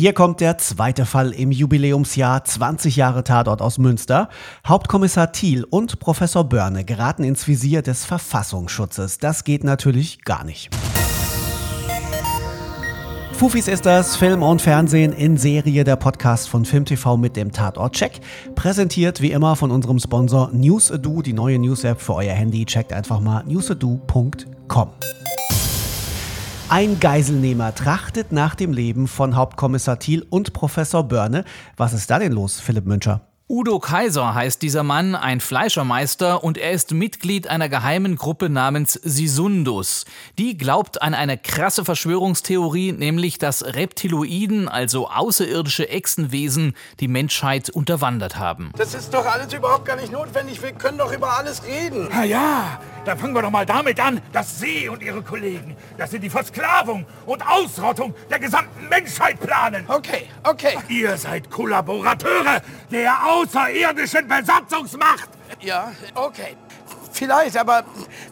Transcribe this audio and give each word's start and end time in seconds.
Hier 0.00 0.14
kommt 0.14 0.40
der 0.40 0.56
zweite 0.56 1.04
Fall 1.04 1.32
im 1.32 1.52
Jubiläumsjahr 1.52 2.42
20 2.42 2.96
Jahre 2.96 3.22
Tatort 3.22 3.60
aus 3.60 3.76
Münster. 3.76 4.30
Hauptkommissar 4.66 5.30
Thiel 5.30 5.64
und 5.64 6.00
Professor 6.00 6.42
Börne 6.42 6.86
geraten 6.86 7.22
ins 7.22 7.46
Visier 7.46 7.82
des 7.82 8.06
Verfassungsschutzes. 8.06 9.18
Das 9.18 9.44
geht 9.44 9.62
natürlich 9.62 10.24
gar 10.24 10.44
nicht. 10.44 10.74
Fufis 13.32 13.68
ist 13.68 13.84
das 13.84 14.16
Film 14.16 14.42
und 14.42 14.62
Fernsehen 14.62 15.12
in 15.12 15.36
Serie, 15.36 15.84
der 15.84 15.96
Podcast 15.96 16.48
von 16.48 16.64
FilmTV 16.64 17.18
mit 17.18 17.36
dem 17.36 17.52
Tatort 17.52 17.92
Check. 17.92 18.20
Präsentiert 18.54 19.20
wie 19.20 19.32
immer 19.32 19.54
von 19.54 19.70
unserem 19.70 19.98
Sponsor 19.98 20.48
NewsAdo, 20.50 21.20
die 21.20 21.34
neue 21.34 21.58
News-App 21.58 22.00
für 22.00 22.14
euer 22.14 22.32
Handy. 22.32 22.64
Checkt 22.64 22.94
einfach 22.94 23.20
mal 23.20 23.44
newsado.com. 23.44 24.92
Ein 26.72 27.00
Geiselnehmer 27.00 27.74
trachtet 27.74 28.30
nach 28.30 28.54
dem 28.54 28.72
Leben 28.72 29.08
von 29.08 29.34
Hauptkommissar 29.34 29.98
Thiel 29.98 30.24
und 30.30 30.52
Professor 30.52 31.02
Börne. 31.02 31.44
Was 31.76 31.92
ist 31.92 32.08
da 32.08 32.20
denn 32.20 32.30
los, 32.30 32.60
Philipp 32.60 32.86
Müncher? 32.86 33.22
Udo 33.52 33.80
Kaiser 33.80 34.32
heißt 34.32 34.62
dieser 34.62 34.84
Mann, 34.84 35.16
ein 35.16 35.40
Fleischermeister, 35.40 36.44
und 36.44 36.56
er 36.56 36.70
ist 36.70 36.92
Mitglied 36.92 37.48
einer 37.48 37.68
geheimen 37.68 38.14
Gruppe 38.14 38.48
namens 38.48 38.92
Sisundus. 38.92 40.04
Die 40.38 40.56
glaubt 40.56 41.02
an 41.02 41.14
eine 41.14 41.36
krasse 41.36 41.84
Verschwörungstheorie, 41.84 42.92
nämlich 42.92 43.38
dass 43.38 43.64
Reptiloiden, 43.64 44.68
also 44.68 45.08
außerirdische 45.10 45.88
Echsenwesen, 45.88 46.76
die 47.00 47.08
Menschheit 47.08 47.70
unterwandert 47.70 48.36
haben. 48.36 48.70
Das 48.76 48.94
ist 48.94 49.12
doch 49.12 49.26
alles 49.26 49.52
überhaupt 49.52 49.84
gar 49.84 49.96
nicht 49.96 50.12
notwendig. 50.12 50.62
Wir 50.62 50.70
können 50.70 50.98
doch 50.98 51.12
über 51.12 51.36
alles 51.36 51.64
reden. 51.64 52.06
Na 52.08 52.22
ja, 52.22 52.78
dann 53.04 53.18
fangen 53.18 53.34
wir 53.34 53.42
doch 53.42 53.50
mal 53.50 53.66
damit 53.66 53.98
an, 53.98 54.20
dass 54.32 54.60
Sie 54.60 54.88
und 54.88 55.02
Ihre 55.02 55.22
Kollegen, 55.22 55.76
dass 55.98 56.12
Sie 56.12 56.20
die 56.20 56.30
Versklavung 56.30 57.04
und 57.26 57.42
Ausrottung 57.44 58.14
der 58.30 58.38
gesamten 58.38 58.88
Menschheit 58.88 59.40
planen. 59.40 59.86
Okay, 59.88 60.28
okay. 60.44 60.78
Ihr 60.88 61.16
seid 61.16 61.50
Kollaborateure 61.50 62.62
der 62.92 63.26
außerirdischen 63.40 64.28
Besatzungsmacht. 64.28 65.28
Ja, 65.60 65.92
okay. 66.14 66.56
Vielleicht, 67.12 67.56
aber 67.56 67.84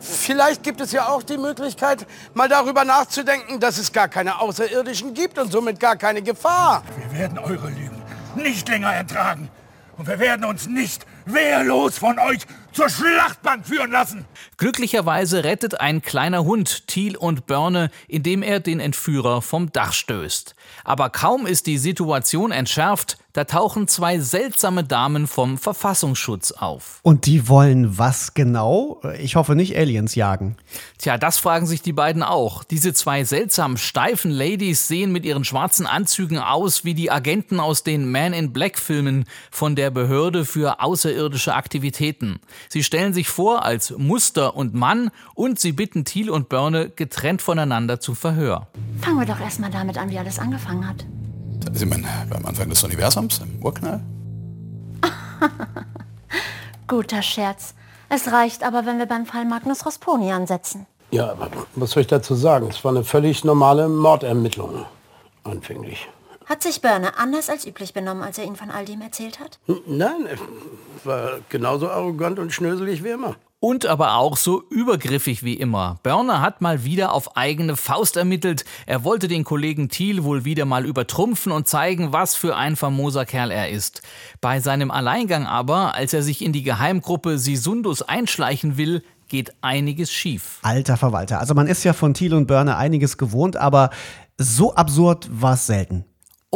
vielleicht 0.00 0.62
gibt 0.62 0.80
es 0.80 0.92
ja 0.92 1.08
auch 1.08 1.22
die 1.22 1.38
Möglichkeit, 1.38 2.06
mal 2.34 2.48
darüber 2.48 2.84
nachzudenken, 2.84 3.60
dass 3.60 3.78
es 3.78 3.92
gar 3.92 4.08
keine 4.08 4.40
Außerirdischen 4.40 5.14
gibt 5.14 5.38
und 5.38 5.50
somit 5.50 5.80
gar 5.80 5.96
keine 5.96 6.22
Gefahr. 6.22 6.82
Wir 6.96 7.18
werden 7.18 7.38
eure 7.38 7.68
Lügen 7.68 8.02
nicht 8.34 8.68
länger 8.68 8.92
ertragen. 8.92 9.48
Und 9.96 10.08
wir 10.08 10.18
werden 10.18 10.44
uns 10.44 10.66
nicht 10.66 11.06
wehrlos 11.24 11.98
von 11.98 12.18
euch 12.18 12.40
zur 12.74 12.88
Schlachtbank 12.88 13.66
führen 13.66 13.90
lassen. 13.90 14.24
Glücklicherweise 14.56 15.44
rettet 15.44 15.80
ein 15.80 16.02
kleiner 16.02 16.44
Hund 16.44 16.88
Thiel 16.88 17.16
und 17.16 17.46
Börne, 17.46 17.90
indem 18.08 18.42
er 18.42 18.60
den 18.60 18.80
Entführer 18.80 19.42
vom 19.42 19.72
Dach 19.72 19.92
stößt. 19.92 20.54
Aber 20.84 21.10
kaum 21.10 21.46
ist 21.46 21.66
die 21.66 21.78
Situation 21.78 22.50
entschärft, 22.50 23.18
da 23.34 23.42
tauchen 23.42 23.88
zwei 23.88 24.20
seltsame 24.20 24.84
Damen 24.84 25.26
vom 25.26 25.58
Verfassungsschutz 25.58 26.52
auf. 26.52 27.00
Und 27.02 27.26
die 27.26 27.48
wollen 27.48 27.98
was 27.98 28.32
genau? 28.34 29.00
Ich 29.18 29.34
hoffe 29.34 29.56
nicht 29.56 29.76
Aliens 29.76 30.14
jagen. 30.14 30.56
Tja, 30.98 31.18
das 31.18 31.38
fragen 31.38 31.66
sich 31.66 31.82
die 31.82 31.92
beiden 31.92 32.22
auch. 32.22 32.62
Diese 32.62 32.94
zwei 32.94 33.24
seltsam 33.24 33.76
steifen 33.76 34.30
Ladies 34.30 34.86
sehen 34.86 35.10
mit 35.10 35.24
ihren 35.24 35.44
schwarzen 35.44 35.84
Anzügen 35.84 36.38
aus 36.38 36.84
wie 36.84 36.94
die 36.94 37.10
Agenten 37.10 37.58
aus 37.58 37.82
den 37.82 38.08
Man 38.08 38.34
in 38.34 38.52
Black 38.52 38.78
Filmen 38.78 39.24
von 39.50 39.74
der 39.74 39.90
Behörde 39.90 40.44
für 40.44 40.80
außerirdische 40.80 41.54
Aktivitäten. 41.54 42.38
Sie 42.68 42.82
stellen 42.82 43.14
sich 43.14 43.28
vor 43.28 43.64
als 43.64 43.94
Muster 43.96 44.56
und 44.56 44.74
Mann 44.74 45.10
und 45.34 45.58
sie 45.60 45.72
bitten 45.72 46.04
Thiel 46.04 46.30
und 46.30 46.48
Börne 46.48 46.90
getrennt 46.90 47.42
voneinander 47.42 48.00
zum 48.00 48.16
Verhör. 48.16 48.68
Fangen 49.00 49.18
wir 49.18 49.26
doch 49.26 49.40
erstmal 49.40 49.70
damit 49.70 49.98
an, 49.98 50.10
wie 50.10 50.18
alles 50.18 50.38
angefangen 50.38 50.88
hat. 50.88 51.04
Sie 51.72 51.86
meinen 51.86 52.06
beim 52.28 52.44
Anfang 52.46 52.68
des 52.68 52.82
Universums, 52.84 53.38
im 53.38 53.62
Urknall? 53.64 54.00
Guter 56.88 57.22
Scherz. 57.22 57.74
Es 58.08 58.30
reicht 58.30 58.62
aber, 58.62 58.86
wenn 58.86 58.98
wir 58.98 59.06
beim 59.06 59.26
Fall 59.26 59.44
Magnus 59.44 59.84
Rosponi 59.86 60.30
ansetzen. 60.32 60.86
Ja, 61.10 61.30
aber 61.30 61.48
was 61.74 61.92
soll 61.92 62.02
ich 62.02 62.06
dazu 62.06 62.34
sagen? 62.34 62.68
Es 62.68 62.84
war 62.84 62.90
eine 62.90 63.04
völlig 63.04 63.44
normale 63.44 63.88
Mordermittlung. 63.88 64.84
Anfänglich. 65.44 66.08
Hat 66.46 66.62
sich 66.62 66.80
Börne 66.82 67.16
anders 67.18 67.48
als 67.48 67.66
üblich 67.66 67.94
benommen, 67.94 68.22
als 68.22 68.38
er 68.38 68.44
Ihnen 68.44 68.56
von 68.56 68.70
all 68.70 68.84
dem 68.84 69.00
erzählt 69.00 69.40
hat? 69.40 69.58
Nein, 69.86 70.26
er 70.26 70.36
war 71.04 71.38
genauso 71.48 71.88
arrogant 71.88 72.38
und 72.38 72.52
schnöselig 72.52 73.02
wie 73.02 73.10
immer. 73.10 73.36
Und 73.60 73.86
aber 73.86 74.16
auch 74.16 74.36
so 74.36 74.62
übergriffig 74.68 75.42
wie 75.42 75.54
immer. 75.54 75.98
Börner 76.02 76.42
hat 76.42 76.60
mal 76.60 76.84
wieder 76.84 77.14
auf 77.14 77.34
eigene 77.38 77.76
Faust 77.76 78.18
ermittelt. 78.18 78.66
Er 78.84 79.04
wollte 79.04 79.26
den 79.26 79.42
Kollegen 79.42 79.88
Thiel 79.88 80.22
wohl 80.22 80.44
wieder 80.44 80.66
mal 80.66 80.84
übertrumpfen 80.84 81.50
und 81.50 81.66
zeigen, 81.66 82.12
was 82.12 82.34
für 82.34 82.56
ein 82.56 82.76
famoser 82.76 83.24
Kerl 83.24 83.50
er 83.50 83.70
ist. 83.70 84.02
Bei 84.42 84.60
seinem 84.60 84.90
Alleingang 84.90 85.46
aber, 85.46 85.94
als 85.94 86.12
er 86.12 86.22
sich 86.22 86.42
in 86.42 86.52
die 86.52 86.62
Geheimgruppe 86.62 87.38
Sisundus 87.38 88.02
einschleichen 88.02 88.76
will, 88.76 89.02
geht 89.28 89.54
einiges 89.62 90.12
schief. 90.12 90.58
Alter 90.60 90.98
Verwalter. 90.98 91.40
Also 91.40 91.54
man 91.54 91.66
ist 91.66 91.84
ja 91.84 91.94
von 91.94 92.12
Thiel 92.12 92.34
und 92.34 92.46
Börne 92.46 92.76
einiges 92.76 93.16
gewohnt, 93.16 93.56
aber 93.56 93.88
so 94.36 94.74
absurd 94.74 95.26
war 95.30 95.54
es 95.54 95.66
selten. 95.66 96.04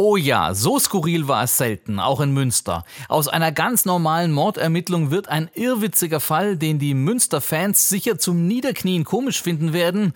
Oh 0.01 0.15
ja, 0.15 0.53
so 0.53 0.79
skurril 0.79 1.27
war 1.27 1.43
es 1.43 1.57
selten, 1.57 1.99
auch 1.99 2.21
in 2.21 2.31
Münster. 2.31 2.85
Aus 3.09 3.27
einer 3.27 3.51
ganz 3.51 3.83
normalen 3.83 4.31
Mordermittlung 4.31 5.11
wird 5.11 5.27
ein 5.27 5.49
irrwitziger 5.55 6.21
Fall, 6.21 6.55
den 6.55 6.79
die 6.79 6.93
Münster-Fans 6.93 7.89
sicher 7.89 8.17
zum 8.17 8.47
Niederknien 8.47 9.03
komisch 9.03 9.41
finden 9.41 9.73
werden. 9.73 10.13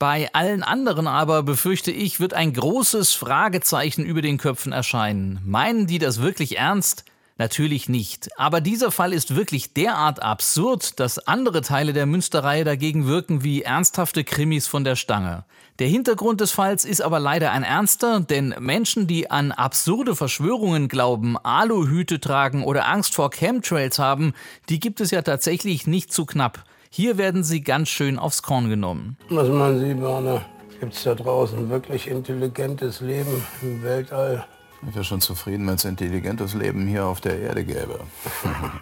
Bei 0.00 0.28
allen 0.32 0.64
anderen 0.64 1.06
aber, 1.06 1.44
befürchte 1.44 1.92
ich, 1.92 2.18
wird 2.18 2.34
ein 2.34 2.52
großes 2.52 3.14
Fragezeichen 3.14 4.04
über 4.04 4.22
den 4.22 4.38
Köpfen 4.38 4.72
erscheinen. 4.72 5.38
Meinen 5.44 5.86
die 5.86 6.00
das 6.00 6.20
wirklich 6.20 6.58
ernst? 6.58 7.04
Natürlich 7.38 7.88
nicht. 7.88 8.28
Aber 8.38 8.60
dieser 8.60 8.90
Fall 8.90 9.12
ist 9.12 9.34
wirklich 9.34 9.72
derart 9.72 10.22
absurd, 10.22 11.00
dass 11.00 11.18
andere 11.18 11.62
Teile 11.62 11.92
der 11.92 12.06
Münsterreihe 12.06 12.64
dagegen 12.64 13.06
wirken 13.06 13.42
wie 13.42 13.62
ernsthafte 13.62 14.22
Krimis 14.24 14.66
von 14.66 14.84
der 14.84 14.96
Stange. 14.96 15.44
Der 15.78 15.88
Hintergrund 15.88 16.40
des 16.40 16.52
Falls 16.52 16.84
ist 16.84 17.00
aber 17.00 17.18
leider 17.18 17.50
ein 17.50 17.62
ernster, 17.62 18.20
denn 18.20 18.54
Menschen, 18.60 19.06
die 19.06 19.30
an 19.30 19.50
absurde 19.52 20.14
Verschwörungen 20.14 20.88
glauben, 20.88 21.38
Aluhüte 21.38 22.20
tragen 22.20 22.62
oder 22.64 22.86
Angst 22.88 23.14
vor 23.14 23.30
Chemtrails 23.30 23.98
haben, 23.98 24.34
die 24.68 24.78
gibt 24.78 25.00
es 25.00 25.10
ja 25.10 25.22
tatsächlich 25.22 25.86
nicht 25.86 26.12
zu 26.12 26.26
knapp. 26.26 26.64
Hier 26.90 27.16
werden 27.16 27.42
sie 27.42 27.62
ganz 27.62 27.88
schön 27.88 28.18
aufs 28.18 28.42
Korn 28.42 28.68
genommen. 28.68 29.16
Was 29.30 29.48
meinen 29.48 29.80
Sie, 29.80 29.94
Barne? 29.94 30.44
Gibt 30.78 30.92
es 30.92 31.04
da 31.04 31.14
draußen 31.14 31.70
wirklich 31.70 32.06
intelligentes 32.06 33.00
Leben 33.00 33.42
im 33.62 33.82
Weltall? 33.82 34.44
Ich 34.88 34.94
wäre 34.94 35.04
schon 35.04 35.20
zufrieden, 35.20 35.66
wenn 35.66 35.74
es 35.74 35.84
intelligentes 35.84 36.54
Leben 36.54 36.86
hier 36.86 37.06
auf 37.06 37.20
der 37.20 37.38
Erde 37.38 37.64
gäbe. 37.64 38.00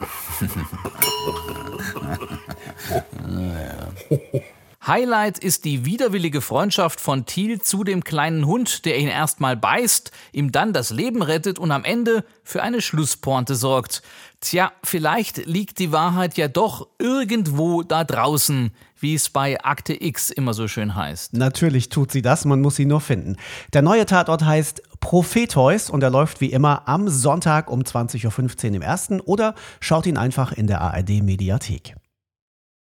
naja. 3.27 3.89
Highlight 4.91 5.39
ist 5.39 5.65
die 5.65 5.85
widerwillige 5.85 6.41
Freundschaft 6.41 7.01
von 7.01 7.25
Thiel 7.25 7.61
zu 7.61 7.85
dem 7.85 8.03
kleinen 8.03 8.45
Hund, 8.45 8.85
der 8.85 8.99
ihn 8.99 9.07
erstmal 9.07 9.57
beißt, 9.57 10.11
ihm 10.33 10.51
dann 10.51 10.73
das 10.73 10.91
Leben 10.91 11.23
rettet 11.23 11.61
und 11.61 11.71
am 11.71 11.85
Ende 11.85 12.25
für 12.43 12.65
eine 12.65 12.81
Schlusspointe 12.81 13.55
sorgt. 13.55 14.03
Tja, 14.41 14.73
vielleicht 14.83 15.47
liegt 15.47 15.79
die 15.79 15.93
Wahrheit 15.93 16.37
ja 16.37 16.49
doch 16.49 16.89
irgendwo 16.99 17.85
da 17.85 18.03
draußen, 18.03 18.73
wie 18.99 19.15
es 19.15 19.31
bei 19.31 19.63
Akte 19.63 19.95
X 19.95 20.33
immer 20.33 20.55
so 20.55 20.67
schön 20.67 20.97
heißt. 20.97 21.35
Natürlich 21.35 21.89
tut 21.89 22.11
sie 22.11 22.21
das, 22.21 22.45
man 22.45 22.61
muss 22.61 22.75
sie 22.75 22.87
nur 22.87 23.01
finden. 23.01 23.37
Der 23.73 23.83
neue 23.83 24.07
Tatort 24.07 24.45
heißt 24.45 24.83
Propheteus 24.99 25.89
und 25.89 26.03
er 26.03 26.11
läuft 26.11 26.41
wie 26.41 26.51
immer 26.51 26.89
am 26.89 27.09
Sonntag 27.09 27.71
um 27.71 27.83
20.15 27.83 28.71
Uhr 28.71 28.75
im 28.75 28.83
ersten 28.83 29.21
oder 29.21 29.55
schaut 29.79 30.07
ihn 30.07 30.17
einfach 30.17 30.51
in 30.51 30.67
der 30.67 30.81
ARD 30.81 31.23
Mediathek. 31.23 31.95